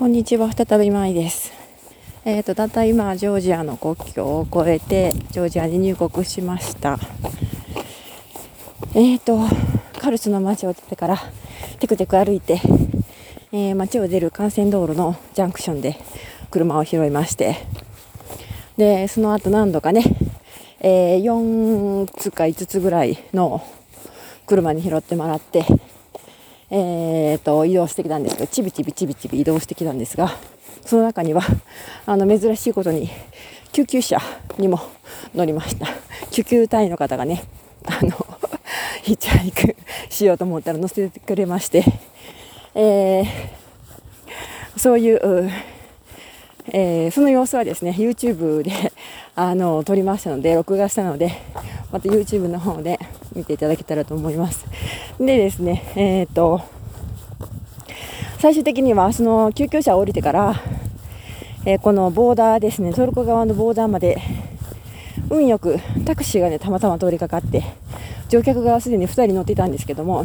[0.00, 1.52] こんにちは、再びまいです。
[2.24, 6.98] え、ー、と、たった今、ジョージアの国境を越えて、ジョージアに入国しました。
[8.94, 9.38] えっ、ー、と、
[10.00, 11.18] カルスの街を出てから、
[11.80, 12.62] テクテク歩いて、
[13.52, 15.98] えー、街を出る幹線道路のジャンクションで
[16.50, 17.56] 車を拾いまして、
[18.78, 20.02] で、その後何度かね、
[20.80, 23.62] えー、4つか5つぐらいの
[24.46, 25.66] 車に拾ってもらって、
[26.72, 30.36] えーと、移動してきたんですけど、ちびちびちびちび移動してきたんですが、
[30.84, 31.42] その中には、
[32.06, 33.10] あの、珍しいことに、
[33.72, 34.18] 救急車
[34.58, 34.80] にも
[35.34, 35.86] 乗りました。
[36.30, 37.42] 救急隊員の方がね、
[37.84, 38.10] あの、
[39.02, 39.74] ヒッチハイク
[40.08, 41.84] しようと思ったら乗せてくれまして、
[42.76, 43.26] えー、
[44.76, 45.50] そういう、
[46.72, 48.92] えー、その様子はですね、YouTube で
[49.34, 51.32] あの撮りましたので、録画したので、
[51.90, 53.00] また YouTube の方で
[53.34, 54.66] 見ていただけたらと思います。
[55.18, 56.62] でですね、えっ、ー、と、
[58.38, 60.54] 最終的にはその救急車を降りてから、
[61.66, 64.20] えー、このボーダーですね、トルコ側のボーダーまで、
[65.28, 67.62] 運よくタクシーがね、たまたま通りかかって、
[68.30, 70.24] 乗客がすでに2人乗っていたんですけども、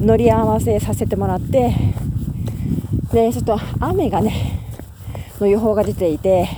[0.00, 1.72] 乗り合わせさせてもらって、
[3.12, 4.58] で、ちょっと雨がね、
[5.40, 6.48] の予報が出ていて、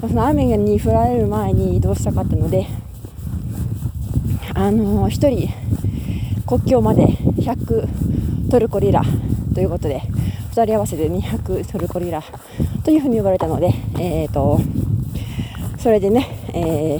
[0.00, 2.66] その雨に降られる前に移動したかったので、
[4.54, 5.52] あのー、1人
[6.46, 9.02] 国境まで100トルコリラ
[9.52, 10.00] ということで
[10.52, 12.22] 2人合わせて200トルコリラ
[12.84, 14.60] というふうに言われたので、えーと、
[15.78, 16.96] それでね、え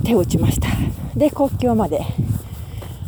[0.00, 0.68] ー、手を打ちました。
[1.14, 2.00] で国境まで、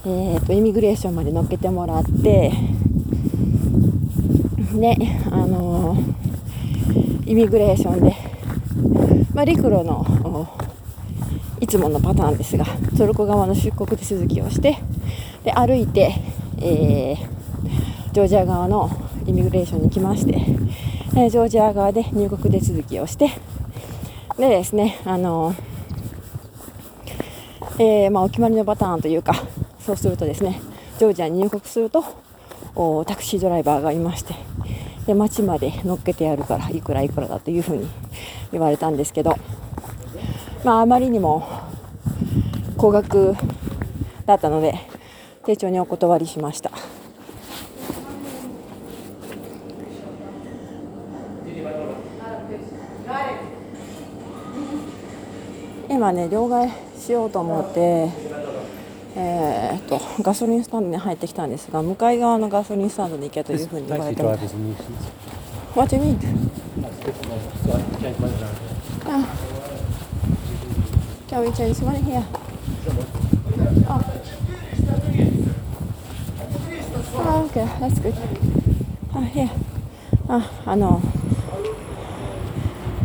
[0.04, 2.52] えーと、イミグレーションまで乗っけてもらって
[4.74, 4.96] で
[5.30, 8.14] あのー、イミグレーションで、
[9.32, 10.04] まあ、陸路の
[11.66, 12.64] いつものパターンですが
[12.96, 14.78] トルコ側の出国手続きをして
[15.42, 16.14] で歩いて、
[16.58, 18.88] えー、ジョージア側の
[19.26, 20.36] イミグレーションに来まして、
[21.16, 23.32] えー、ジョージア側で入国手続きをして
[24.38, 25.56] でですねあの
[27.80, 29.34] えー、まあ、お決まりのパターンというか
[29.80, 30.60] そうするとですね
[31.00, 32.04] ジョージアに入国すると
[33.06, 34.36] タクシードライバーがいまして
[35.08, 37.88] で街まで乗っけてやるからいくらいくらだというふうに
[38.52, 39.34] 言われたんですけど
[40.66, 41.48] まあ、あまりにも
[42.76, 43.34] 高額
[44.26, 44.74] だったので
[45.46, 46.70] 丁重にお断りしました
[55.88, 58.10] 今ね両替しようと思って
[59.18, 64.54] えー、っとガソリンスタンドに入ってきたんですが向かい側のガソリンスタンドに行けというふうに言われてます。
[65.74, 66.18] What do you mean?
[71.28, 72.45] Can we change money here?
[73.88, 74.00] Oh.
[77.18, 78.14] Oh, okay, that's good.
[79.14, 79.50] Ah, here.
[80.28, 81.00] あ、あの、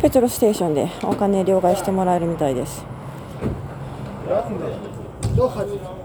[0.00, 2.84] ペトロステーションでお金両替してもらえるみたいです。
[4.26, 6.02] 400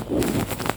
[0.00, 0.67] 430